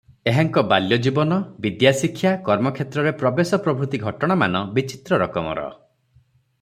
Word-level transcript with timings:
ଏହାଙ୍କ 0.29 0.61
ବାଲ୍ୟଜୀବନ, 0.69 1.37
ବିଦ୍ୟାଶିକ୍ଷା, 1.65 2.31
କର୍ମକ୍ଷେତ୍ରରେ 2.47 3.13
ପ୍ରବେଶ 3.21 3.61
ପ୍ରଭୁତି 3.67 4.01
ଘଟଣାମାନ 4.07 4.65
ବିଚିତ୍ର 4.79 5.21
ରକମର। 5.25 5.71